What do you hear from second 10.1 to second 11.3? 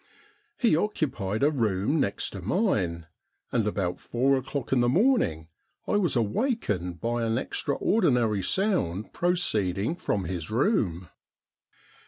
his room.